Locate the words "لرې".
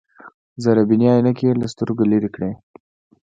2.11-2.29